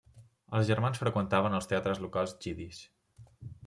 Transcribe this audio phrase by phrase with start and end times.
[0.59, 2.85] Els germans freqüentaven els teatres locals jiddisch.